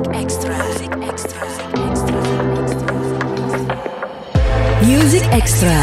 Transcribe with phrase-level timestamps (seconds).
[0.00, 0.56] Music Extra.
[0.56, 2.20] Music Extra.
[4.80, 5.76] Music Extra.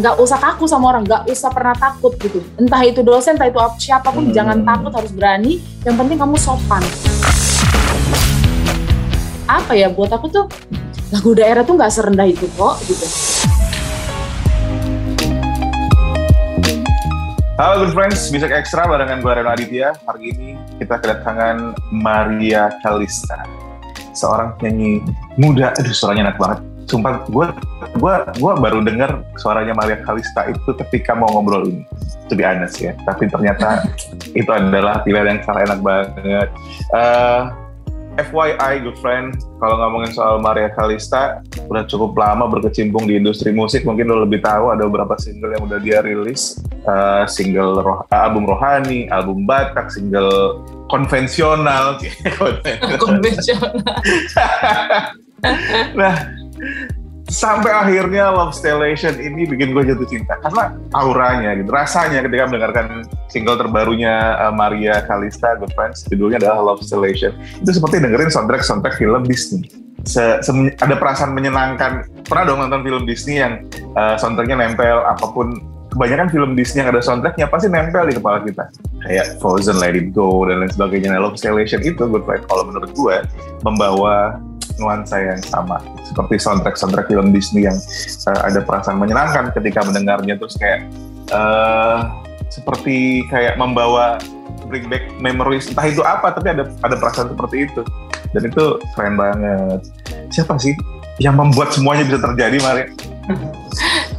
[0.00, 2.40] nggak usah kaku sama orang, nggak usah pernah takut gitu.
[2.56, 4.32] Entah itu dosen, entah itu siapa pun, Hmm.
[4.32, 5.60] jangan takut, harus berani.
[5.84, 6.80] Yang penting kamu sopan.
[9.44, 10.48] Apa ya buat aku tuh
[11.12, 13.04] lagu daerah tuh nggak serendah itu kok gitu.
[17.60, 19.92] Halo good friends, Music Extra barengan gue Reno Aditya.
[20.08, 23.44] Hari ini kita kedatangan Maria Kalista,
[24.16, 25.04] seorang penyanyi
[25.36, 25.68] muda.
[25.76, 26.64] Aduh, suaranya enak banget.
[26.88, 27.52] Sumpah, gue
[28.00, 31.84] gua, gua baru dengar suaranya Maria Kalista itu ketika mau ngobrol ini.
[32.24, 32.96] To be honest ya.
[33.04, 33.84] Tapi ternyata
[34.40, 36.48] itu adalah pilihan yang sangat enak banget.
[36.96, 37.40] Eh,
[38.28, 41.40] FYI good friend, kalau ngomongin soal Maria Kalista,
[41.72, 43.88] udah cukup lama berkecimpung di industri musik.
[43.88, 46.60] Mungkin lo lebih tahu ada beberapa single yang udah dia rilis.
[46.84, 50.60] Eh, single roh, eh, album Rohani, album Batak, single
[50.92, 51.96] konvensional.
[53.04, 53.80] Konvensional.
[56.00, 56.14] nah,
[57.30, 63.06] sampai akhirnya Love Stellation ini bikin gue jatuh cinta karena auranya gitu, rasanya ketika mendengarkan
[63.30, 67.30] single terbarunya uh, Maria Kalista, Good Friends, judulnya adalah Love Stellation.
[67.62, 69.70] Itu seperti dengerin soundtrack soundtrack film Disney.
[70.02, 72.08] Se, se- ada perasaan menyenangkan.
[72.26, 73.62] Pernah dong nonton film Disney yang
[73.94, 75.60] uh, soundtracknya nempel apa pun.
[75.90, 78.70] Kebanyakan film Disney yang ada soundtracknya pasti nempel di kepala kita.
[79.02, 81.10] Kayak Frozen, Let It Go, dan lain sebagainya.
[81.10, 83.16] Nah, Love Stellation itu, Good Friends, kalau menurut gue,
[83.66, 84.38] membawa
[84.80, 85.78] nuansa yang sama.
[86.02, 87.76] Seperti soundtrack soundtrack film Disney yang
[88.26, 90.40] uh, ada perasaan menyenangkan ketika mendengarnya.
[90.40, 90.88] Terus kayak
[91.30, 92.08] uh,
[92.48, 94.16] seperti kayak membawa
[94.66, 95.68] bring back memories.
[95.68, 97.84] Entah itu apa tapi ada ada perasaan seperti itu.
[98.32, 99.84] Dan itu keren banget.
[100.32, 100.72] Siapa sih
[101.20, 102.84] yang membuat semuanya bisa terjadi Mari?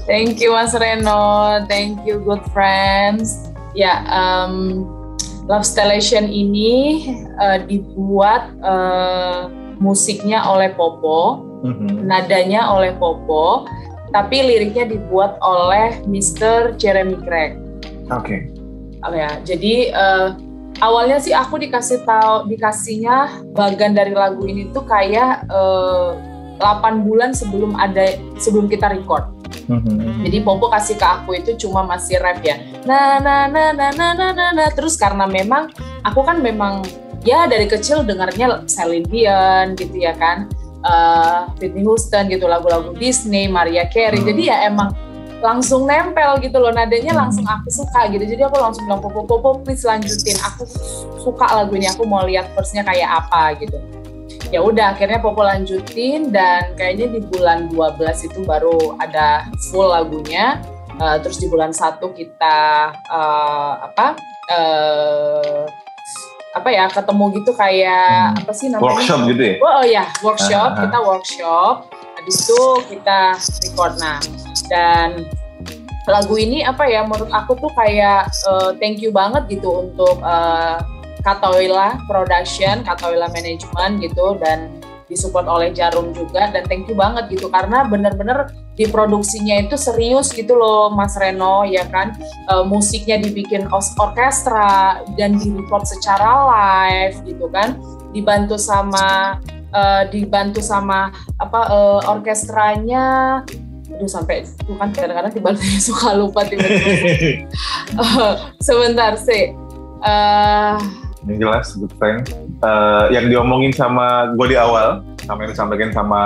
[0.10, 3.48] Thank you Mas Reno, thank you good friends.
[3.78, 4.84] Ya, um,
[5.46, 7.06] Love Stellation ini
[7.40, 9.48] uh, dibuat uh,
[9.82, 11.42] musiknya oleh Popo,
[12.06, 13.66] nadanya oleh Popo,
[14.14, 16.78] tapi liriknya dibuat oleh Mr.
[16.78, 17.58] Jeremy Craig.
[18.14, 18.38] oke
[19.02, 19.32] Apa ya?
[19.42, 20.38] Jadi uh,
[20.86, 26.14] awalnya sih aku dikasih tahu dikasihnya bagian dari lagu ini tuh kayak uh,
[26.62, 29.26] 8 bulan sebelum ada sebelum kita record.
[30.22, 32.62] Jadi Popo kasih ke aku itu cuma masih rap ya.
[32.86, 34.70] Nah, nah, nah, nah, nah, nah, nah, nah.
[34.72, 35.74] Terus karena memang
[36.06, 36.86] aku kan memang
[37.22, 40.50] ya dari kecil dengarnya Celine Dion gitu ya kan.
[40.82, 44.18] Eh, Whitney Houston gitu lagu-lagu Disney, Mariah Carey.
[44.22, 44.28] Hmm.
[44.34, 44.98] Jadi ya emang
[45.42, 48.26] langsung nempel gitu loh nadanya langsung aku suka gitu.
[48.26, 50.38] Jadi aku langsung bilang Popo, Popo please lanjutin.
[50.42, 50.66] Aku
[51.22, 51.86] suka lagu ini.
[51.90, 53.78] Aku mau lihat verse-nya kayak apa gitu
[54.52, 60.60] ya udah akhirnya Popo lanjutin dan kayaknya di bulan 12 itu baru ada full lagunya
[61.02, 64.14] Uh, terus di bulan satu kita uh, apa
[64.54, 65.66] uh,
[66.52, 68.40] apa ya ketemu gitu kayak Hmm.
[68.44, 70.70] apa sih namanya workshop gitu ya Oh, oh ya, workshop.
[70.76, 70.80] Ah.
[70.84, 71.76] Kita workshop.
[72.20, 73.94] Habis itu kita record.
[73.98, 74.20] Nah,
[74.68, 75.26] dan
[76.10, 80.78] lagu ini apa ya menurut aku tuh kayak eh, thank you banget gitu untuk eh,
[81.22, 87.52] Katoila Production, Katoila Management gitu dan disupport oleh Jarum juga dan thank you banget gitu
[87.52, 92.16] karena bener-bener di produksinya itu serius gitu loh Mas Reno ya kan?
[92.22, 93.68] Eh, musiknya dibikin
[94.00, 97.78] orkestra dan di-record secara live gitu kan?
[98.16, 99.40] Dibantu sama
[99.72, 103.42] eh, dibantu sama apa eh, orkestranya.
[103.92, 106.90] Aduh sampai itu kan kadang-kadang tiba-tiba suka lupa tiba-tiba.
[107.92, 108.34] Eh,
[108.64, 109.52] sebentar sih.
[110.02, 110.76] Eh,
[111.28, 112.26] yang jelas good friend
[112.62, 116.22] Eh, yang diomongin sama gue di awal sama yang disampaikan sama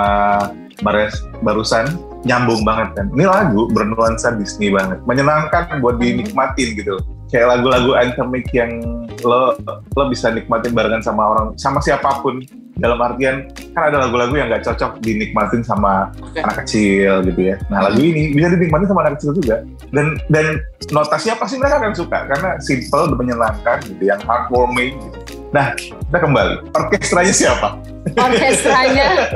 [0.84, 1.88] Mares barusan
[2.26, 3.06] nyambung banget kan.
[3.14, 5.00] Ini lagu bernuansa Disney banget.
[5.06, 7.00] Menyenangkan buat dinikmatin gitu.
[7.30, 8.82] Kayak lagu-lagu anthemic yang
[9.26, 12.42] lo lo bisa nikmatin barengan sama orang sama siapa pun.
[12.76, 16.44] Dalam artian kan ada lagu-lagu yang nggak cocok dinikmatin sama Oke.
[16.44, 17.56] anak kecil gitu ya.
[17.72, 19.64] Nah lagu ini bisa dinikmatin sama anak kecil juga.
[19.96, 20.60] Dan dan
[20.92, 22.18] notasinya pasti mereka akan suka?
[22.28, 25.18] Karena simple menyenangkan gitu yang heartwarming gitu.
[25.50, 26.54] Nah, kita kembali.
[26.72, 27.68] Orkestranya siapa?
[28.06, 29.26] orkestranya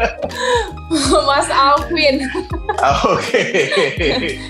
[1.27, 2.23] Mas Alvin
[3.03, 3.43] Oke.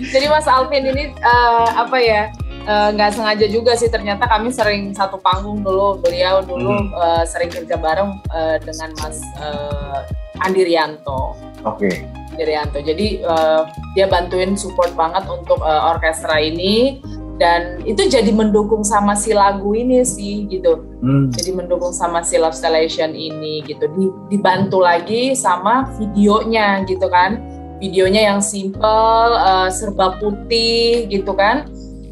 [0.05, 2.29] jadi Mas Alvin ini eh, apa ya
[2.63, 6.93] eh, nggak sengaja juga sih ternyata kami sering satu panggung dulu beliau dulu Hmm.
[6.93, 11.33] eh, sering kerja bareng eh, dengan Mas eh, Andi Rianto
[11.65, 11.89] Oke.
[12.31, 13.63] Andi Rianto jadi eh,
[13.97, 17.01] dia bantuin support banget untuk eh, orkestra ini
[17.41, 20.85] dan itu jadi mendukung sama si lagu ini sih gitu.
[21.01, 21.33] Hmm.
[21.33, 23.89] jadi mendukung sama si Love Stellation ini gitu.
[23.97, 27.41] Di- dibantu lagi sama videonya gitu kan.
[27.81, 31.65] Videonya yang simple eh, serba putih gitu kan.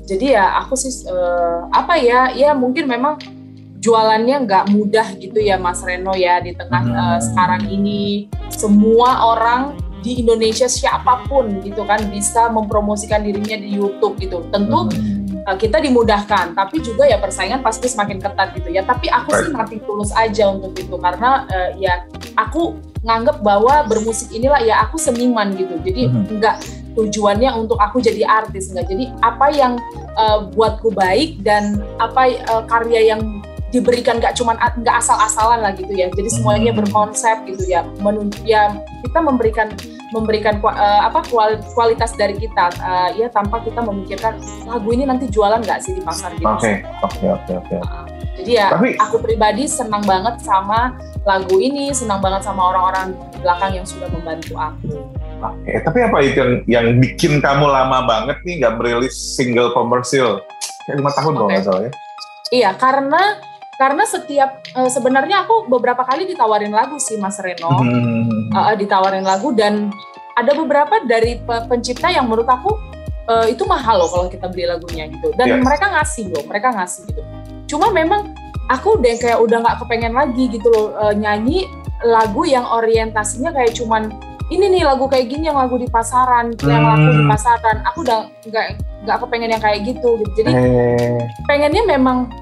[0.08, 3.20] Jadi ya aku sih eh, apa ya ya mungkin memang
[3.78, 6.96] jualannya nggak mudah gitu ya Mas Reno ya di tengah Hmm.
[6.96, 8.26] uh, sekarang ini.
[8.50, 14.46] Semua orang di Indonesia siapa pun gitu kan bisa mempromosikan dirinya di YouTube gitu.
[14.54, 15.42] Tentu Hmm.
[15.46, 18.86] uh, kita dimudahkan, tapi juga ya persaingan pasti semakin ketat gitu ya.
[18.86, 22.06] Tapi aku sih mati tulus aja untuk itu karena uh, ya
[22.38, 25.78] aku nganggep bahwa bermusik inilah ya aku seniman gitu.
[25.82, 26.38] Jadi Mhm.
[26.38, 26.56] enggak
[26.98, 28.90] tujuannya untuk aku jadi artis enggak.
[28.90, 29.78] Jadi apa yang
[30.18, 33.37] uh, buatku baik dan apa uh, karya yang
[33.68, 36.08] diberikan nggak cuma nggak asal-asalan lah gitu ya.
[36.12, 36.80] Jadi semuanya Hmm.
[36.84, 37.84] berkonsep gitu ya.
[38.00, 38.72] Menun ya
[39.04, 39.68] kita memberikan
[40.08, 45.28] memberikan uh, apa kual- kualitas dari kita uh, ya tanpa kita memikirkan lagu ini nanti
[45.28, 46.48] jualan nggak sih di pasar gitu.
[46.48, 47.76] Oke, oke, oke, oke.
[48.40, 50.96] Jadi ya Tapi- aku pribadi senang banget sama
[51.28, 53.12] lagu ini, senang banget sama orang-orang
[53.44, 54.96] belakang yang sudah membantu aku.
[55.44, 60.40] Oke, tapi apa itu yang, yang bikin kamu lama banget nih nggak merilis single komersil?
[60.88, 61.52] Kayak lima tahun kalau Oke.
[61.52, 61.92] nggak salah ya.
[62.48, 63.22] Iya, karena
[63.78, 68.50] karena setiap eh, sebenarnya aku beberapa kali ditawarin lagu sih Mas Reno, Hmm.
[68.50, 69.94] Eh, ditawarin lagu dan
[70.34, 72.74] ada beberapa dari pe- pencipta yang menurut aku
[73.24, 75.30] eh, itu mahal loh kalau kita beli lagunya gitu.
[75.32, 75.56] Dan Iya.
[75.60, 77.22] mereka ngasih loh, mereka ngasih gitu.
[77.68, 78.34] Cuma memang
[78.66, 81.68] aku udah kayak udah nggak kepengen lagi gitu loh eh, nyanyi
[82.00, 84.10] lagu yang orientasinya kayak cuman
[84.48, 87.28] ini nih lagu kayak gini yang lagu di pasaran, yang lagu di Hmm.
[87.28, 87.76] pasaran.
[87.84, 88.66] Aku udah nggak
[89.04, 90.08] nggak kepengen yang kayak gitu.
[90.16, 90.32] gitu.
[90.34, 92.32] Jadi Eh, pengennya memang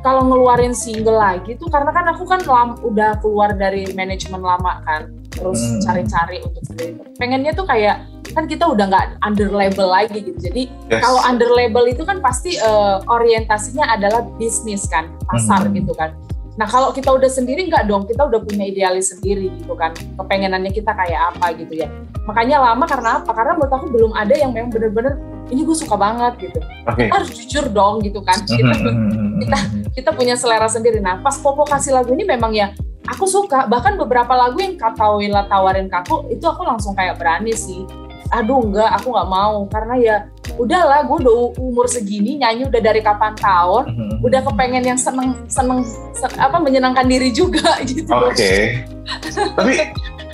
[0.00, 4.80] kalau ngeluarin single lagi tuh karena kan aku kan lam, udah keluar dari manajemen lama
[4.84, 5.80] kan terus Hmm.
[5.80, 10.62] cari-cari untuk sendiri pengennya tuh kayak kan kita udah nggak under label lagi gitu jadi
[10.88, 11.02] yes.
[11.02, 15.76] kalau under label itu kan pasti eh, orientasinya adalah bisnis kan pasar Hmm.
[15.76, 16.10] gitu kan
[16.58, 20.68] nah kalau kita udah sendiri nggak dong kita udah punya idealis sendiri gitu kan kepengenannya
[20.68, 21.88] kita kayak apa gitu ya
[22.26, 25.16] makanya lama karena apa karena menurut aku belum ada yang memang bener-bener
[25.48, 27.06] ini gue suka banget gitu Oke.
[27.06, 29.40] Kita harus jujur dong gitu kan kita Hmm.
[29.40, 29.56] kita
[29.90, 30.98] kita punya selera sendiri.
[30.98, 32.70] Nah, pas Popo kasih lagu ini memang ya
[33.04, 33.66] aku suka.
[33.66, 37.82] Bahkan beberapa lagu yang Kata Wila tawarin ke aku, itu aku langsung kayak berani sih.
[38.30, 40.16] Aduh enggak, aku nggak mau karena ya
[40.54, 44.22] udahlah, gue udah umur segini nyanyi udah dari kapan tahun, Hmm.
[44.22, 45.82] udah kepengen yang seneng seneng
[46.14, 48.06] se- apa menyenangkan diri juga gitu.
[48.06, 48.86] Oke.
[49.34, 49.74] Tapi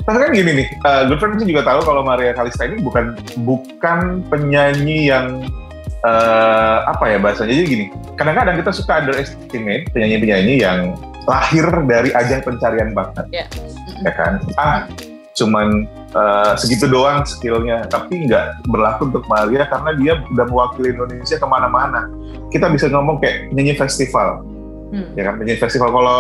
[0.05, 4.21] tapi kan gini nih, uh, good friend juga tahu kalau Maria Kalista ini bukan bukan
[4.29, 5.49] penyanyi yang
[6.07, 7.87] eh, apa ya bahasanya jadi gini.
[8.15, 10.95] Kadang-kadang kita suka underestimate penyanyi-penyanyi yang
[11.27, 13.45] lahir dari ajang pencarian bakat, Ya.
[14.01, 14.39] ya kan?
[14.55, 14.87] Ah,
[15.35, 15.85] cuman
[16.17, 21.45] eh, segitu doang skillnya, tapi nggak berlaku untuk Maria karena dia udah mewakili Indonesia ke
[21.45, 22.07] mana-mana.
[22.49, 24.47] Kita bisa ngomong kayak penyanyi festival,
[24.95, 25.11] Hmm.
[25.19, 26.19] ya kan penyanyi festival kalau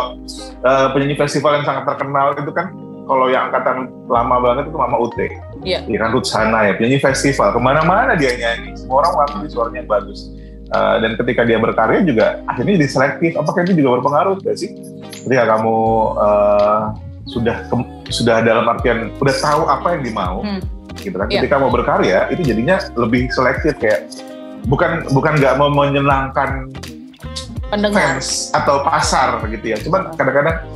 [0.66, 2.74] eh, penyanyi festival yang sangat terkenal itu kan
[3.06, 5.30] kalau yang angkatan lama banget itu Mama Ute
[5.62, 5.80] Iya.
[5.84, 9.84] ya kan Ruth Sana ya penyanyi festival ke mana-mana dia nyanyi semua orang mengakui suaranya
[9.84, 10.32] bagus
[10.66, 14.74] Eh, dan ketika dia berkarya juga akhirnya jadi selektif apakah itu juga berpengaruh gak sih
[15.14, 15.76] ketika kamu
[16.18, 16.80] eh,
[17.24, 20.58] sudah ke- sudah dalam artian udah tahu apa yang dimau Hmm.
[20.96, 21.38] gitu kan Iya.
[21.38, 24.10] ketika mau berkarya itu jadinya lebih selektif kayak
[24.66, 26.66] bukan bukan nggak mau menyenangkan
[27.66, 28.18] Pendengar.
[28.18, 29.78] fans atau pasar gitu ya.
[29.78, 30.66] Cuman kadang-kadang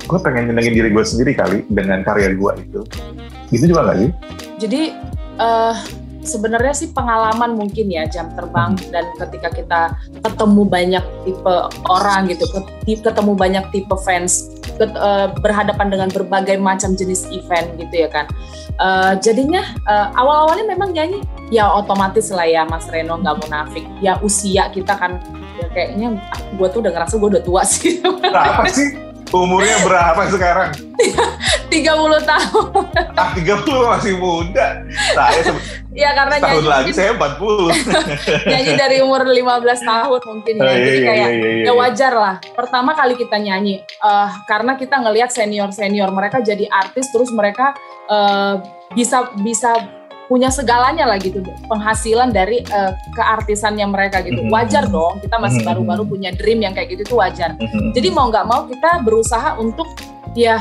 [0.00, 2.80] gue pengen nyenengin diri gue sendiri kali dengan karya gue itu.
[3.50, 4.10] Gitu juga nggak sih?
[4.60, 4.80] Jadi
[5.34, 5.76] eh
[6.24, 8.88] sebenarnya sih pengalaman mungkin ya jam terbang Hmm.
[8.88, 9.80] dan ketika kita
[10.24, 14.48] ketemu banyak tipe orang gitu, ket- ketemu banyak tipe fans,
[14.80, 18.24] ket- eh, berhadapan dengan berbagai macam jenis event gitu ya kan.
[18.80, 21.20] Eh, jadinya eh, awal-awalnya memang nyanyi
[21.52, 23.84] ya otomatis lah ya Mas Reno nggak munafik.
[24.00, 25.20] Ya usia kita kan
[25.60, 26.16] ya kayaknya
[26.56, 28.00] gue tuh udah ngerasa gue udah tua sih.
[28.00, 29.03] Berapa sih?
[29.34, 30.70] Umurnya berapa sekarang?
[31.66, 31.74] 30
[32.22, 32.86] tahun.
[33.18, 34.86] Ah, 30 masih muda.
[35.10, 37.70] Saya se- Ya karena nyanyi lagi mungkin saya 40.
[38.50, 40.62] nyanyi dari umur 15 tahun mungkin ya.
[40.62, 41.72] Oh, iya, Jadi iya, kayak iya, iya, ya iya.
[41.74, 42.34] wajar lah.
[42.54, 47.74] Pertama kali kita nyanyi, eh, karena kita ngelihat senior senior mereka jadi artis, terus mereka
[48.06, 48.54] eh,
[48.94, 49.70] bisa bisa
[50.24, 54.40] punya segalanya lah gitu, penghasilan dari eh, keartisannya mereka gitu.
[54.44, 54.50] Mhm.
[54.50, 55.68] Wajar dong, kita masih Mhm.
[55.68, 57.56] baru-baru punya dream yang kayak gitu itu wajar.
[57.60, 57.92] Mhm.
[57.92, 59.86] Jadi mau nggak mau kita berusaha untuk
[60.32, 60.58] ya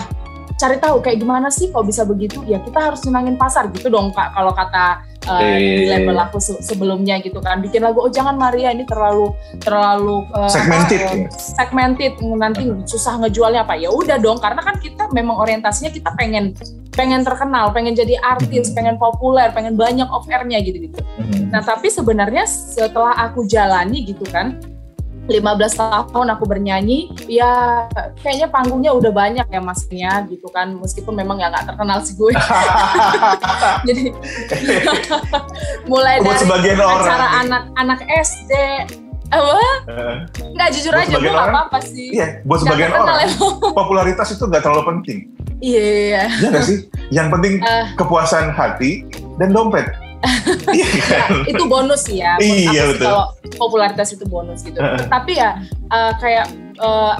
[0.53, 4.13] cari tahu kayak gimana sih kok bisa begitu ya kita harus nyenangin pasar gitu dong
[4.13, 8.11] kak kalau kata uh, di iya, label aku se- sebelumnya gitu kan bikin lagu oh
[8.13, 13.89] jangan Maria ini terlalu terlalu uh, Segmented, apa, uh, segmented nanti susah ngejualnya apa ya
[13.89, 16.53] udah dong karena kan kita memang orientasinya kita pengen
[16.93, 18.73] pengen terkenal pengen jadi artis Mhm.
[18.73, 21.49] pengen populer pengen banyak off airnya gitu gitu Mhm.
[21.49, 24.57] Nah, tapi sebenarnya setelah aku jalani gitu kan,
[25.23, 27.85] 15 tahun aku bernyanyi, ya
[28.17, 32.33] kayaknya panggungnya udah banyak ya masnya gitu kan, meskipun memang ya nggak terkenal sih gue.
[33.87, 34.03] Jadi
[35.85, 37.31] mulai Buat dari sebagian acara orang.
[37.41, 38.51] anak-anak SD,
[39.29, 40.15] apa Eh,
[40.51, 43.33] nggak jujur aja gue nggak apa-apa sih iya, buat sebagian orang ya.
[43.71, 45.19] popularitas itu nggak terlalu penting.
[45.63, 46.77] Iya iya Iya nggak sih?
[47.09, 47.85] Yang penting Eh.
[47.95, 49.07] kepuasan hati
[49.39, 49.87] dan dompet.
[50.71, 51.29] Iya kan?
[51.47, 52.39] itu bonus sih ya.
[52.39, 53.03] Iya, betul.
[53.11, 53.25] Kalau
[53.59, 54.79] popularitas itu bonus gitu.
[54.79, 55.07] Heeh.
[55.11, 55.59] Tapi ya
[55.91, 56.47] eh, kayak
[56.79, 57.13] eh,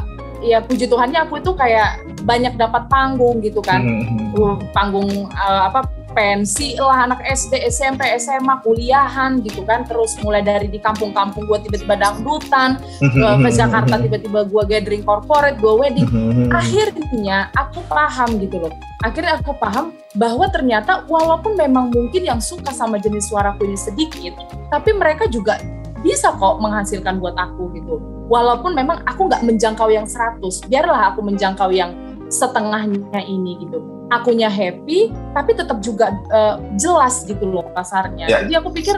[0.43, 3.83] ya puji Tuhannya aku itu kayak banyak dapat panggung gitu kan.
[3.83, 4.31] Hmm.
[4.35, 5.83] Uh, panggung eh, apa
[6.13, 9.83] pensi lah anak SD, SMP, SMA, kuliahan gitu kan.
[9.83, 15.57] Terus mulai dari di kampung-kampung gue tiba-tiba dangdutan, ke, ke Jakarta tiba-tiba gue gathering corporate,
[15.59, 16.07] gue wedding.
[16.53, 18.73] Akhirnya aku paham gitu loh.
[19.03, 24.37] Akhirnya aku paham bahwa ternyata walaupun memang mungkin yang suka sama jenis suaraku ini sedikit,
[24.71, 25.59] tapi mereka juga
[26.03, 27.99] bisa kok menghasilkan buat aku gitu.
[28.27, 31.95] Walaupun memang aku nggak menjangkau yang 100, biarlah aku menjangkau yang
[32.33, 33.77] setengahnya ini gitu.
[34.09, 38.25] Akunya happy, tapi tetap juga eh, jelas gitu loh pasarnya.
[38.25, 38.41] Ya.
[38.41, 38.97] Jadi aku pikir,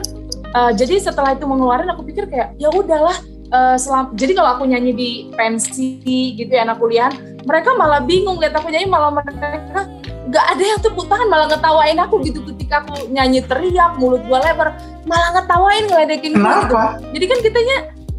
[0.50, 3.16] eh, jadi setelah itu mengeluarin aku pikir kayak ya udahlah.
[3.46, 6.02] eh, selam- jadi kalau aku nyanyi di pensi
[6.34, 7.14] gitu ya anak kuliahan,
[7.46, 9.86] mereka malah bingung lihat aku nyanyi malah mereka
[10.26, 14.42] nggak ada yang tepuk tangan malah ngetawain aku gitu ketika aku nyanyi teriak mulut gua
[14.42, 14.74] lebar
[15.06, 16.84] malah ngetawain ngeledekin gua gitu Kenapa?
[17.14, 17.76] jadi kan kitanya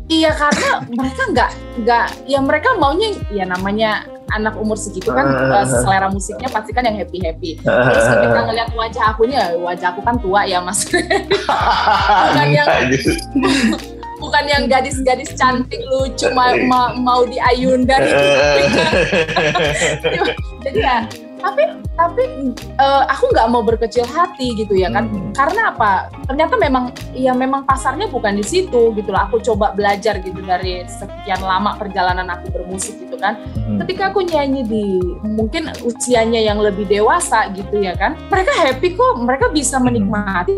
[0.08, 1.50] iya karena mereka nggak
[1.84, 6.84] nggak ya mereka maunya ya namanya anak umur segitu kan eh, selera musiknya pasti kan
[6.84, 10.86] yang happy happy terus ketika ngeliat wajah aku nih wajah aku kan tua ya mas.
[12.28, 12.70] Bukan yang-
[14.18, 17.96] bukan yang gadis-gadis cantik lucu ma- ma- mau diayunda.
[18.02, 18.18] Gitu
[20.66, 20.98] jadi ya
[21.38, 21.64] tapi
[21.98, 22.24] tapi
[22.58, 25.10] eh, aku nggak mau berkecil hati gitu ya kan.
[25.10, 25.34] Hmm.
[25.34, 26.10] karena apa?
[26.30, 29.26] Ternyata memang ya memang pasarnya bukan di situ gitu loh.
[29.30, 33.38] Aku coba belajar gitu dari sekian lama perjalanan aku bermusik gitu kan.
[33.86, 34.86] Ketika aku nyanyi di
[35.26, 39.14] mungkin usianya yang lebih dewasa gitu ya kan mereka happy kok.
[39.18, 40.54] Mereka bisa menikmati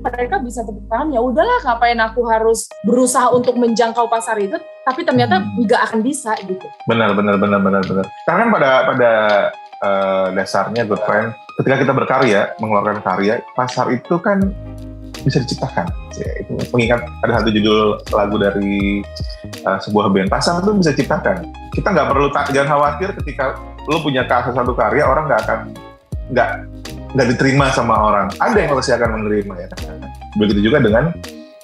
[0.00, 1.12] mereka bisa tepuk tangan.
[1.12, 4.56] Ya udahlah ngapain aku harus berusaha untuk menjangkau pasar itu?
[4.84, 6.64] Tapi ternyata nggak akan bisa gitu.
[6.88, 8.06] Benar benar benar benar benar.
[8.24, 9.12] Karena kan pada pada
[9.84, 11.32] eh, dasarnya good friend.
[11.60, 14.52] Ketika kita berkarya mengeluarkan karya pasar itu kan
[15.20, 15.84] bisa diciptakan.
[16.16, 19.04] Ya, itu mengingat ada satu judul lagu dari
[19.44, 20.28] eh, sebuah band.
[20.32, 21.44] Pasar itu bisa diciptakan.
[21.72, 23.56] Kita nggak perlu tak jangan khawatir ketika
[23.88, 25.60] lo punya karya satu karya orang nggak akan
[26.30, 26.50] nggak
[27.16, 28.26] nggak diterima sama orang.
[28.38, 29.68] Ada yang pasti akan menerima ya
[30.38, 31.10] begitu juga dengan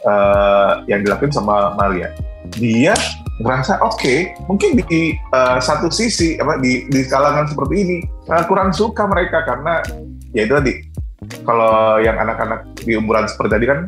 [0.02, 2.10] eh, yang dilakukan sama Maria
[2.58, 2.94] dia
[3.36, 7.96] ngerasa oke mungkin di uh, satu sisi apa di di kalangan seperti ini
[8.32, 9.84] uh, kurang suka mereka karena
[10.32, 10.72] ya itu tadi
[11.42, 13.78] kalau yang anak-anak di umuran seperti tadi kan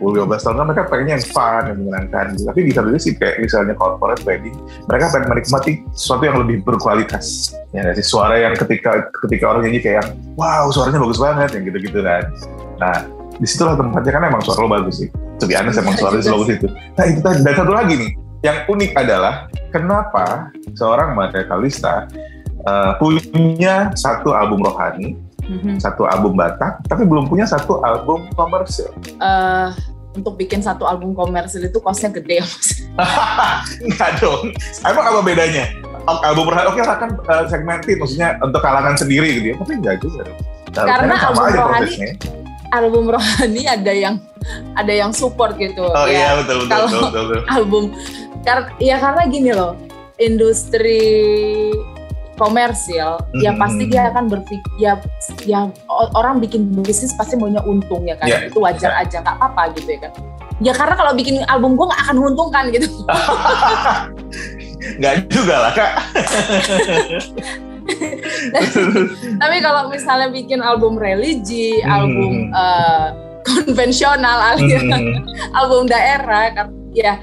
[0.00, 2.26] 12 tahun kan mereka pengennya yang fun yang menyenangkan.
[2.32, 4.56] Tapi di satu sisi kayak misalnya corporate wedding
[4.88, 7.52] mereka pengen menikmati sesuatu yang lebih berkualitas.
[7.76, 8.06] Ya sih?
[8.06, 10.08] Suara yang ketika ketika orang nyanyi kayak
[10.40, 12.22] wow suaranya bagus banget yang gitu-gitu kan.
[12.80, 12.96] Nah
[13.36, 15.08] di situlah tempatnya kan emang suara lo bagus sih.
[15.44, 16.68] Lebih aneh emang suaranya Juga sebagus itu.
[16.70, 19.34] Nah itu tadi dan satu lagi nih yang unik adalah
[19.68, 22.08] kenapa seorang Maria Kalista
[22.64, 25.16] uh, punya satu album rohani,
[25.76, 28.88] satu album Batak, tapi belum punya satu album komersil.
[29.04, 29.68] Eh,
[30.10, 32.68] untuk bikin satu album komersil itu costnya gede ya mas
[33.86, 34.50] Enggak dong.
[34.82, 35.64] Emang apa bedanya?
[36.02, 39.56] Oh, Album rohani, oke lah kan uh, segmented, maksudnya untuk kalangan sendiri gitu ya.
[39.60, 40.38] Tapi enggak juga dong.
[40.72, 42.10] Karena album aja rohani- prosesnya.
[42.70, 44.14] album rohani ada yang
[44.72, 47.42] ada yang support gitu Oh ya iya betul betul, kalau- betul betul betul.
[47.50, 47.84] album
[48.40, 49.76] karena ya karena gini loh
[50.16, 51.02] industri
[52.34, 53.60] komersil ya Hmm.
[53.60, 54.96] pasti dia akan berpikir ya
[55.44, 55.68] ya
[56.14, 59.92] orang bikin bisnis pasti maunya untung ya kan Ya, itu wajar aja nggak apa-apa gitu
[59.92, 60.12] ya kan
[60.58, 62.88] ya karena kalau bikin album gue nggak akan menguntungkan gitu
[64.80, 65.92] Enggak juga lah kak.
[69.36, 71.92] tapi kalau misalnya bikin album religi Hmm.
[71.92, 73.06] album eh,
[73.44, 75.20] konvensional alias Hmm.
[75.58, 77.20] album daerah kan ya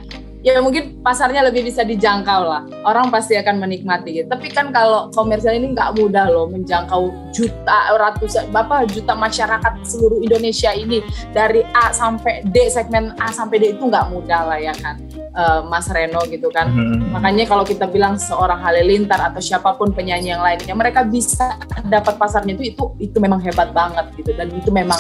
[0.47, 2.63] ya mungkin pasarnya lebih bisa dijangkau lah.
[2.87, 4.27] Orang pasti akan menikmati gitu.
[4.31, 10.23] Tapi kan kalau komersial ini nggak mudah loh menjangkau juta ratusan berapa juta masyarakat seluruh
[10.23, 11.03] Indonesia ini.
[11.35, 14.95] Dari A sampai D segmen A sampai D itu nggak mudah lah ya kan
[15.37, 16.65] Eh, Mas Reno gitu kan.
[16.73, 17.13] Hmm.
[17.13, 22.17] Makanya kalau kita bilang seorang Halilintar atau siapa pun penyanyi yang lainnya, mereka bisa dapat
[22.17, 24.33] pasarnya itu itu itu memang hebat banget gitu.
[24.33, 24.97] Dan itu memang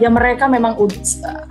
[0.00, 0.76] ya mereka memang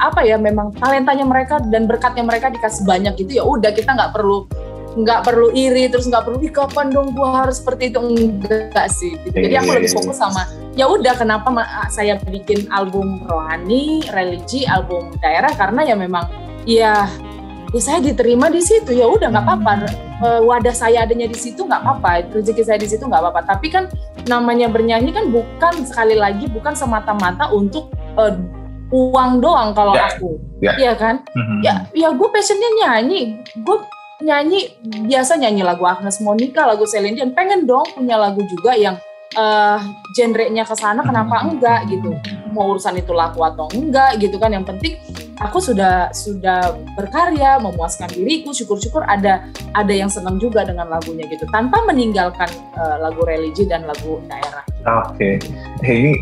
[0.02, 4.14] apa ya memang talentanya mereka dan berkatnya mereka dikasih banyak gitu ya udah kita nggak
[4.16, 4.50] perlu
[4.92, 8.00] nggak perlu iri terus nggak perlu ih kapan dong gua harus seperti itu?
[8.02, 9.40] Enggak sih gitu.
[9.40, 10.44] jadi aku Iya, lebih iya, fokus sama
[10.76, 11.48] ya udah kenapa
[11.92, 15.52] saya bikin album rohani religi album daerah?
[15.56, 16.26] Karena ya memang
[16.64, 17.08] ya
[17.72, 19.72] ya saya diterima di situ ya udah nggak apa-apa.
[20.22, 23.42] Eh, wadah saya adanya di situ nggak apa-apa rezeki saya di situ nggak apa-apa.
[23.48, 23.88] Tapi kan
[24.28, 28.34] namanya bernyanyi kan bukan sekali lagi bukan semata-mata untuk eh,
[28.92, 30.08] uang doang kalau Ya.
[30.10, 30.36] aku.
[30.60, 30.74] Ya.
[30.78, 31.16] Iya kan?
[31.32, 31.60] Mhm.
[31.64, 33.40] Ya, ya gue passionnya nyanyi.
[33.64, 33.80] Gue
[34.22, 34.78] nyanyi
[35.08, 37.32] biasa nyanyi lagu Agnes Monica, lagu Celine Dion.
[37.32, 39.00] Pengen dong punya lagu juga yang
[39.32, 39.80] eh
[40.12, 41.02] genre-nya ke sana.
[41.02, 42.12] Kenapa enggak gitu?
[42.52, 44.52] Mau urusan itu laku atau enggak gitu kan?
[44.52, 44.94] Yang penting
[45.40, 48.52] aku sudah sudah berkarya, memuaskan diriku.
[48.52, 51.48] Syukur-syukur ada ada yang senang juga dengan lagunya gitu.
[51.48, 54.68] Tanpa meninggalkan eh, lagu religi dan lagu daerah.
[55.08, 55.40] Oke,
[55.80, 56.14] Eh, ini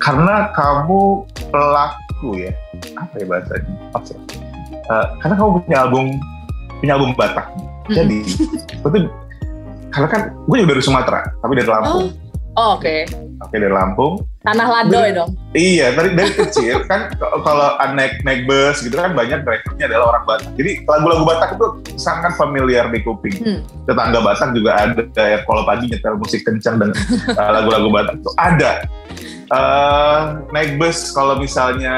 [0.00, 2.52] karena kamu pelaku ya,
[2.96, 3.72] apa ya bahasanya?
[3.94, 4.18] Apa sih?
[4.74, 6.04] Eh, karena kamu punya album
[6.80, 7.46] punya album Batak,
[7.88, 8.88] jadi itu
[9.94, 12.10] karena kan gue juga dari Sumatera, tapi dari Lampung.
[12.54, 12.96] Oh, oke.
[13.42, 14.22] Oke dari Lampung.
[14.46, 15.34] Tanah Ladoy dong.
[15.56, 20.24] Iya, dari dari kecil kan kalau naik naik bus gitu kan banyak drivernya adalah orang
[20.28, 20.50] Batak.
[20.54, 21.66] Jadi lagu-lagu Batak itu
[21.98, 23.34] sangat familiar di kuping.
[23.42, 23.60] Hmm.
[23.90, 26.90] Tetangga Batak juga ada ya kalau pagi nyetel musik kencang dan
[27.34, 28.86] uh, lagu-lagu Batak itu ada.
[29.44, 30.20] Eh,
[30.56, 31.96] naik bus kalau misalnya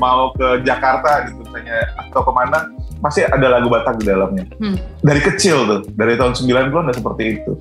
[0.00, 2.72] mau ke Jakarta gitu misalnya atau ke mana
[3.04, 4.48] pasti ada lagu Batak di dalamnya.
[4.56, 4.80] Hmm.
[5.04, 7.52] Dari kecil tuh, dari tahun 90-an udah seperti itu.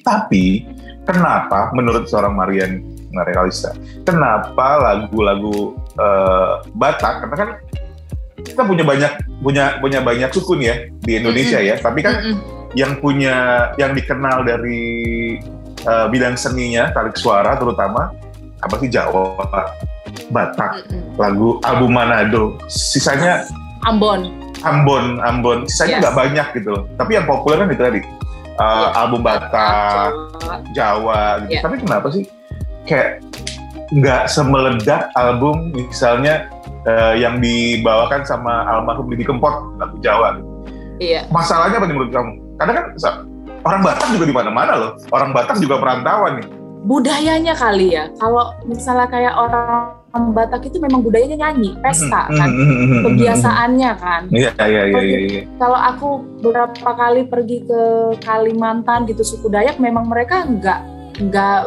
[0.00, 0.64] Tapi
[1.04, 2.80] kenapa menurut seorang Marian
[3.12, 3.76] Maria Kalista,
[4.08, 7.50] kenapa lagu-lagu eh, Batak karena kan
[8.40, 12.72] kita punya banyak punya punya banyak suku nih ya di Indonesia ya, tapi kan Mm-mm.
[12.72, 15.36] yang punya yang dikenal dari
[15.84, 18.10] eh, bidang seninya tarik suara terutama
[18.58, 19.36] apa sih Jawa,
[20.30, 23.44] Batak, lagu album Manado, sisanya
[23.84, 24.32] Ambon.
[24.64, 26.02] Ambon, Ambon, sisanya Yes.
[26.08, 26.82] nggak banyak gitu loh.
[26.96, 28.00] Tapi yang populer kan itu tadi
[28.54, 28.88] Eh, Iya.
[28.94, 30.54] album Batak, Jawa.
[30.72, 31.50] Jawa gitu.
[31.52, 31.60] Iya.
[31.66, 32.24] Tapi kenapa sih
[32.86, 33.10] kayak
[33.90, 36.46] nggak semeledak album misalnya
[36.86, 40.38] eh, yang dibawakan sama almarhum Didi Kempot lagu Jawa?
[40.38, 40.48] Gitu.
[41.02, 41.20] Iya.
[41.34, 42.32] Masalahnya apa nih menurut kamu?
[42.56, 42.84] Karena kan
[43.64, 44.90] orang Batak juga di mana-mana loh.
[45.10, 46.48] Orang Batak juga perantauan nih.
[46.84, 48.12] budayanya kali ya.
[48.20, 49.96] Kalau misalnya kayak orang
[50.36, 52.52] Batak itu memang budayanya nyanyi, pesta kan,
[53.02, 54.22] kebiasaannya kan.
[54.30, 55.18] Iya iya iya iya.
[55.26, 55.42] iya.
[55.56, 57.80] Kalau aku beberapa kali pergi ke
[58.20, 60.80] Kalimantan gitu suku Dayak, memang mereka nggak
[61.24, 61.60] nggak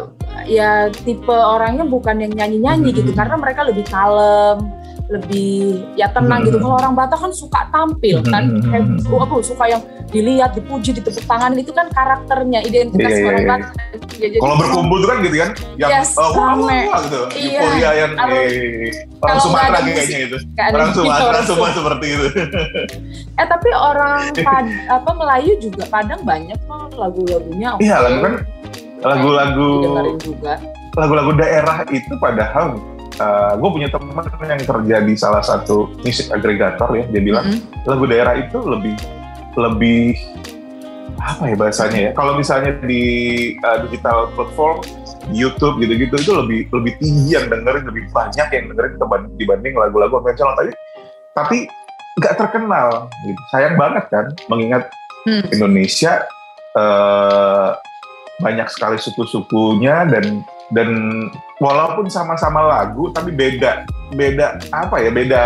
[0.46, 3.18] ya tipe orangnya bukan yang nyanyi-nyanyi gitu, Mhm.
[3.18, 4.70] karena mereka lebih kalem,
[5.08, 5.56] lebih
[5.96, 6.58] ya tenang gitu.
[6.58, 6.64] Mhm.
[6.64, 8.68] Kalau orang Batak kan suka tampil kan, Mhm.
[8.68, 13.28] kayak oh, apa suka yang dilihat, dipuji, ditepuk tangan itu kan karakternya, identitas Iya, iya,
[13.28, 13.50] orang iya.
[13.50, 13.72] Batak.
[14.18, 17.20] Ya, jadi Kalau berkumpul tuh kan gitu kan, yang Yes, oh, wah, wah, wah, gitu,
[17.34, 17.60] Iya.
[17.62, 20.38] euforia yang Kalau- eh, orang Sumatera kayaknya itu.
[20.58, 22.26] Orang Sumatera semua seperti itu.
[23.38, 27.78] Eh tapi orang Pad- apa Melayu juga Padang banyak kok lagu-lagunya.
[27.78, 28.34] Iya, lagu kan
[29.00, 29.70] lagu-lagu
[30.92, 32.82] lagu-lagu daerah itu padahal
[33.58, 37.86] gue punya teman yang kerja di salah satu musik agregator ya dia bilang Mm-mm.
[37.90, 38.96] lagu daerah itu lebih
[39.58, 40.14] lebih
[41.18, 43.04] apa ya bahasanya ya kalau misalnya di
[43.66, 44.86] uh, digital platform
[45.34, 48.94] YouTube gitu-gitu itu lebih lebih tinggi yang dengerin lebih banyak yang dengerin
[49.36, 50.72] dibanding lagu-lagu konvensional tadi
[51.34, 51.58] tapi
[52.18, 53.42] nggak terkenal gitu.
[53.54, 54.90] sayang banget kan mengingat
[55.28, 55.44] Hmm.
[55.52, 56.24] Indonesia
[56.72, 57.70] eh,
[58.40, 60.40] banyak sekali suku-sukunya dan
[60.76, 60.90] dan
[61.64, 65.44] walaupun sama-sama lagu tapi beda beda apa ya beda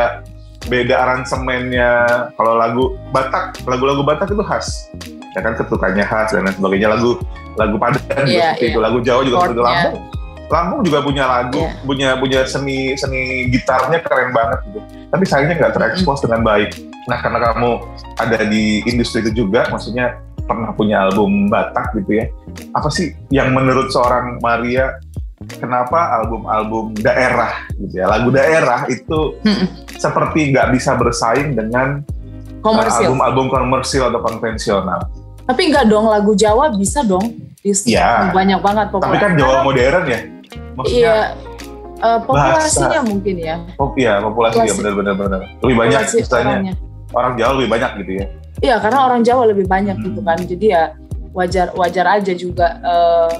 [0.69, 1.89] beda aransemennya
[2.37, 3.65] kalau lagu Batak.
[3.65, 4.89] Lagu-lagu Batak itu khas
[5.31, 6.89] ya kan ketukannya khas dan lain sebagainya.
[6.93, 7.17] Lagu
[7.57, 8.71] lagu Padang juga Iya, seperti iya.
[8.73, 9.63] itu lagu Jawa juga seperti itu.
[9.65, 9.95] Lampung
[10.51, 11.71] Lampung juga punya lagu Iya.
[11.87, 14.79] punya punya seni seni gitarnya keren banget gitu.
[15.09, 16.69] Tapi sayangnya nggak terekspos dengan baik.
[17.09, 17.69] Nah karena kamu
[18.21, 22.25] ada di industri itu juga maksudnya pernah punya album Batak gitu ya.
[22.75, 24.99] Apa sih yang menurut seorang Maria
[25.51, 29.67] kenapa album-album daerah gitu ya lagu daerah itu Mm-mm.
[29.91, 33.09] seperti nggak bisa bersaing dengan uh, Komersil.
[33.09, 35.01] album-album komersil atau konvensional
[35.41, 37.33] Tapi enggak dong lagu Jawa bisa dong.
[37.59, 38.29] Dis- Iya.
[38.31, 39.19] Banyak banget tapi populer.
[39.19, 40.19] kan Jawa modern ya
[40.71, 41.15] maksudnya Iya.
[41.99, 43.55] eh, populasinya mungkin ya.
[43.75, 44.77] pop ya populasi ya Populasi.
[44.79, 46.73] benar-benar benar lebih banyak orangnya.
[47.11, 48.25] orang Jawa lebih banyak gitu ya
[48.61, 50.05] Iya, karena orang Jawa lebih banyak Hmm.
[50.05, 50.37] gitu kan.
[50.39, 50.83] Jadi ya
[51.31, 53.31] wajar wajar aja juga eh,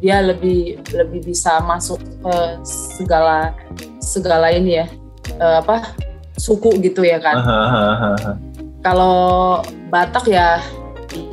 [0.00, 2.34] dia lebih lebih bisa masuk ke
[2.64, 3.52] segala
[4.00, 4.86] segala ini ya.
[5.38, 5.94] eh, apa?
[6.40, 7.36] suku gitu ya kan.
[8.80, 9.60] Kalau
[9.92, 10.56] Batak ya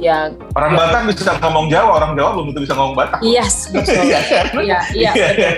[0.02, 3.94] ya orang Batak bisa ngomong Jawa orang Jawa belum tentu bisa ngomong Batak yes betul.
[4.04, 4.46] Iya kan?
[4.60, 5.50] Iya, iya,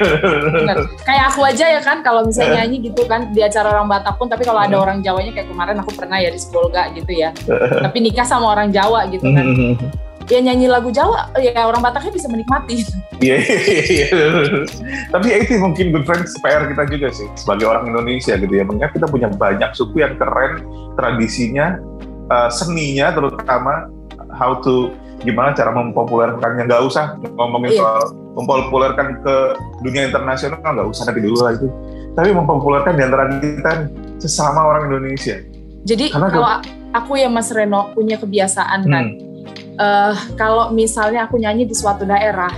[0.54, 0.78] benar.
[1.08, 4.28] Kayak aku aja ya kan kalau misalnya nyanyi gitu kan di acara orang Batak pun
[4.28, 7.32] tapi kalau ada orang Jawanya kayak kemarin aku pernah ya di Spolga gitu ya.
[7.80, 9.46] tapi nikah sama orang Jawa gitu kan.
[10.30, 12.86] Ya nyanyi lagu Jawa ya orang Bataknya bisa menikmati.
[13.20, 14.08] Iya, iya, iya.
[15.10, 18.64] Tapi ya itu mungkin good friends PR kita juga sih sebagai orang Indonesia gitu ya.
[18.64, 20.64] Mengingat kita punya banyak suku yang keren,
[20.96, 21.82] tradisinya,
[22.30, 23.90] eh, seninya terutama
[24.32, 24.94] how to
[25.26, 26.70] gimana cara mempopulerkannya.
[26.70, 27.82] Nggak usah ngomongin Iya.
[27.84, 28.02] soal
[28.40, 29.36] mempopulerkan ke
[29.84, 31.68] dunia internasional, nggak usah nanti dulu lah itu.
[32.10, 33.88] tapi mempopulerkan di antara kita
[34.20, 35.40] sesama orang Indonesia.
[35.88, 36.50] Jadi Karena kalau
[36.92, 39.06] aku ya Mas Reno punya kebiasaan kan,
[39.80, 40.12] Hmm.
[40.12, 42.52] eh, kalau misalnya aku nyanyi di suatu daerah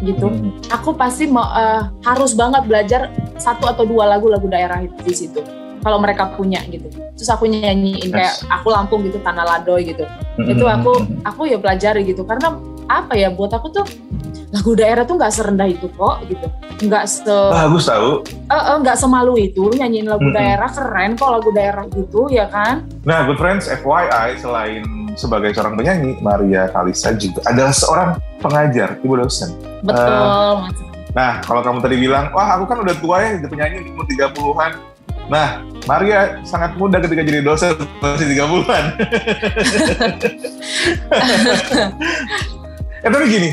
[0.00, 0.54] gitu, Hmm.
[0.70, 5.40] aku pasti mau, eh, harus banget belajar satu atau dua lagu-lagu daerah itu di situ.
[5.82, 8.46] Kalau mereka punya gitu, terus aku nyanyiin kayak Yes.
[8.48, 10.08] aku Lampung gitu, Tanah Ladoy gitu.
[10.40, 10.48] Hmm.
[10.48, 10.92] Itu aku
[11.26, 12.56] aku ya pelajari gitu karena
[12.88, 13.84] apa ya buat aku tuh
[14.48, 16.46] lagu daerah tuh nggak serendah itu kok gitu,
[16.86, 18.22] nggak se bagus tahu.
[18.54, 20.36] nggak semalu itu nyanyiin lagu Mm-mm.
[20.36, 22.86] daerah keren kok lagu daerah gitu ya kan.
[23.02, 28.10] Nah, good friends, FYI, selain sebagai seorang penyanyi, Maria Kalista juga adalah seorang
[28.42, 29.54] pengajar, ibu dosen.
[29.82, 30.76] Betul, Mas.
[31.14, 34.72] Nah, kalau kamu tadi bilang, wah aku kan udah tua ya, jadi penyanyi umur 30-an.
[35.30, 35.48] Nah,
[35.86, 38.84] Maria sangat muda ketika jadi dosen, masih 30-an.
[43.00, 43.50] ya tapi gini,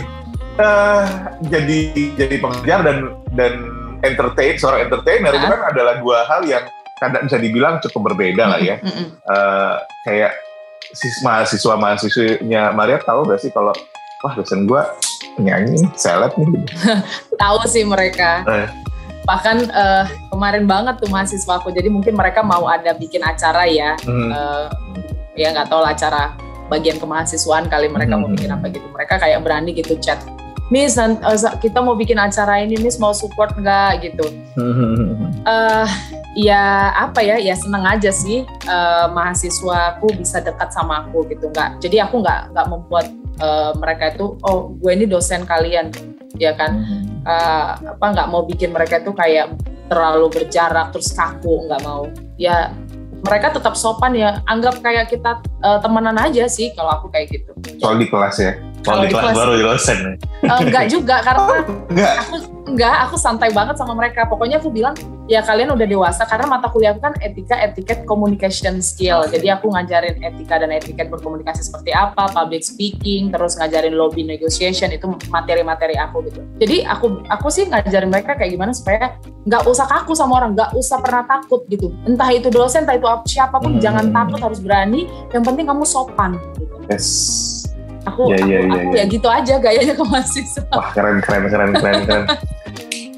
[0.58, 1.06] eh,
[1.48, 1.80] jadi
[2.18, 2.98] jadi pengajar dan
[3.38, 3.54] dan
[4.02, 6.66] entertain, seorang entertainer itu kan adalah dua hal yang
[6.98, 8.82] kadang bisa dibilang cukup berbeda lah ya.
[8.82, 9.76] Eh,
[10.10, 10.34] kayak
[11.24, 13.72] mahasiswa mahasiswinya Maria tahu gak sih kalau
[14.22, 14.82] wah dosen gue
[15.40, 16.66] penyanyi seleb nih gitu.
[17.42, 18.46] Tahu sih mereka.
[18.46, 18.68] Eh.
[19.26, 21.74] Bahkan eh, kemarin banget tuh mahasiswa aku.
[21.74, 23.98] Jadi mungkin mereka mau ada bikin acara ya.
[24.06, 24.30] Hmm.
[24.30, 24.68] Eh,
[25.42, 26.36] ya nggak tahu lah acara
[26.70, 28.36] bagian kemahasiswaan kali mereka mau Hmm.
[28.38, 28.86] bikin apa gitu.
[28.94, 30.20] Mereka kayak berani gitu chat.
[30.72, 31.12] Miss, eh,
[31.60, 34.24] kita mau bikin acara ini, Miss mau support nggak gitu.
[35.52, 35.88] eh
[36.32, 41.52] ya apa ya ya seneng aja sih eh, mahasiswaku bisa dekat sama aku gitu.
[41.52, 43.06] Nggak jadi aku nggak nggak membuat
[43.44, 45.92] eh, mereka itu oh gue ini dosen kalian
[46.40, 46.80] ya kan.
[47.28, 49.52] Eh, apa nggak mau bikin mereka itu kayak
[49.92, 52.08] terlalu berjarak terus kaku nggak mau.
[52.40, 52.72] Ya
[53.28, 54.40] mereka tetap sopan ya.
[54.48, 57.52] Anggap kayak kita eh, temenan aja sih kalau aku kayak gitu.
[57.76, 58.71] Soal di kelas ya.
[58.82, 59.98] Kalau di kelas baru di dosen.
[59.98, 60.14] ya.
[60.44, 61.44] Eh, enggak juga karena
[61.86, 62.14] Enggak.
[62.20, 64.94] aku enggak aku santai banget sama mereka pokoknya aku bilang
[65.26, 69.70] ya kalian udah dewasa karena mata kuliah aku kan etika etiket communication skill jadi aku
[69.70, 75.94] ngajarin etika dan etiket berkomunikasi seperti apa public speaking terus ngajarin lobby negotiation itu materi-materi
[75.96, 80.40] aku gitu jadi aku aku sih ngajarin mereka kayak gimana supaya nggak usah kaku sama
[80.40, 83.84] orang nggak usah pernah takut gitu entah itu dosen entah itu ap- siapa pun Hmm.
[83.84, 86.76] jangan takut harus berani yang penting kamu sopan gitu.
[86.88, 87.08] Yes.
[88.06, 89.04] Aku Iya, aku, iya, aku iya.
[89.04, 92.24] ya gitu aja gayanya ke mahasiswa Wah keren keren keren keren keren.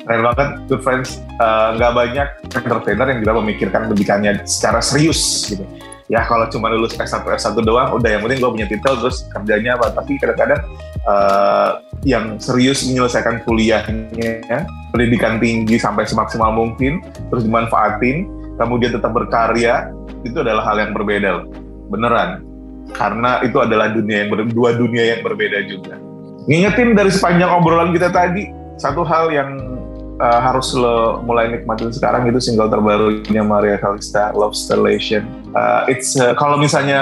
[0.04, 1.24] keren banget good friends.
[1.40, 5.64] Eh, Nggak banyak entertainer yang juga memikirkan pendidikannya secara serius gitu.
[6.12, 9.80] Ya kalau cuma lulus S1 S1 doang, udah yang penting gue punya titel terus kerjanya
[9.80, 9.96] apa.
[9.96, 10.60] Tapi kadang-kadang
[11.08, 11.70] eh,
[12.04, 17.00] yang serius menyelesaikan kuliahnya, pendidikan tinggi sampai semaksimal mungkin,
[17.32, 18.28] terus dimanfaatin,
[18.60, 19.88] kemudian tetap berkarya,
[20.28, 21.48] itu adalah hal yang berbeda.
[21.88, 22.44] Beneran.
[22.92, 25.96] Karena itu adalah dunia yang ber- dua dunia yang berbeda juga.
[26.44, 29.80] Ngingetin dari sepanjang obrolan kita tadi, satu hal yang
[30.20, 35.24] uh, harus lo mulai nikmatin sekarang itu single terbarunya Maria Kalista, Love Stellation.
[35.56, 37.02] Uh, it's uh, kalau misalnya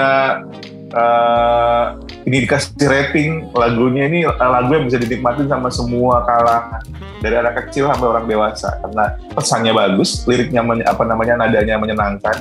[0.94, 6.82] uh, ini dikasih rating lagunya ini uh, lagu yang bisa dinikmatin sama semua kalangan
[7.18, 12.36] dari anak kecil sampai orang dewasa karena pesannya bagus, liriknya apa namanya nadanya menyenangkan,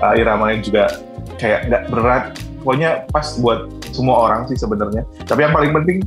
[0.00, 0.84] uh, iramanya juga
[1.40, 2.24] kayak nggak berat.
[2.62, 5.02] Pokoknya pas buat semua orang sih sebenarnya.
[5.26, 5.98] Tapi yang paling penting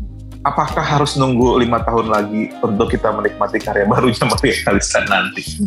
[0.45, 5.41] apakah harus nunggu lima tahun lagi untuk kita menikmati karya barunya Maria Kalista nanti?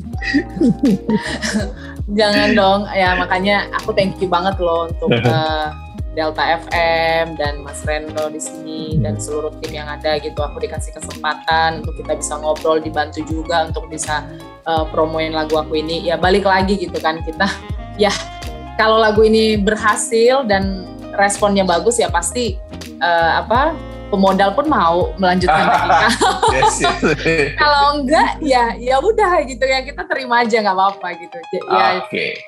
[2.19, 5.69] Jangan dong, ya makanya aku thank you banget loh untuk eh,
[6.17, 10.41] Delta FM dan Mas Rendo di sini dan seluruh tim yang ada gitu.
[10.41, 14.25] Aku dikasih kesempatan untuk kita bisa ngobrol, dibantu juga untuk bisa
[14.65, 16.07] eh, promoin lagu aku ini.
[16.07, 17.51] Ya balik lagi gitu kan kita.
[17.99, 18.15] Ya
[18.79, 20.87] kalau lagu ini berhasil dan
[21.19, 22.55] responnya bagus ya pasti
[23.03, 23.75] eh, apa
[24.09, 26.15] pemodal pun mau melanjutkan lagi.
[26.57, 27.03] yes, yes.
[27.61, 31.37] kalau enggak ya ya udah gitu ya kita terima aja nggak apa-apa gitu.
[31.69, 32.39] Ya, Oke.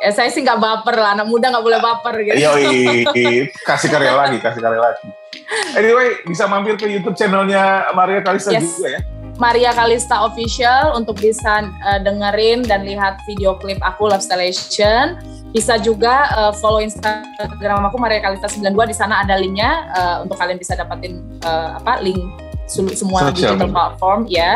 [0.00, 4.14] ya saya sih nggak baper lah anak muda nggak boleh baper gitu Yoi, kasih karya
[4.16, 5.10] lagi, kasih karya lagi.
[5.76, 8.78] Anyway, bisa mampir ke YouTube channelnya Maria Kalista Yes.
[8.78, 9.00] juga ya.
[9.40, 15.16] Maria Kalista Official untuk bisa uh, dengerin dan lihat video klip aku Love Stellation
[15.50, 20.38] bisa juga uh, follow Instagram aku Maria Kalista 92 di sana ada linknya uh, untuk
[20.38, 22.22] kalian bisa dapetin uh, apa link
[22.70, 23.74] semua Social digital media.
[23.74, 24.52] platform ya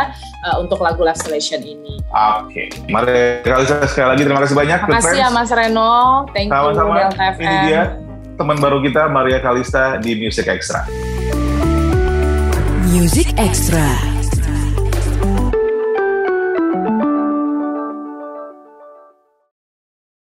[0.46, 1.98] uh, untuk lagu Love Stellation ini.
[2.14, 4.78] Oke, Maria Kalista sekali lagi terima kasih banyak.
[4.86, 5.28] good Makasih ya.
[5.34, 5.94] Mas Reno,
[6.30, 6.94] thank you Sama-sama.
[6.94, 7.42] Delta FM.
[7.42, 7.82] Ini dia
[8.38, 10.86] teman baru kita Maria Kalista di Music Extra.
[12.86, 14.13] Music Extra.